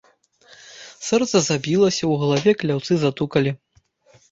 Сэрца 1.07 1.35
забілася, 1.49 2.03
у 2.09 2.15
галаве 2.23 2.51
кляўцы 2.65 2.93
затукалі. 3.05 3.57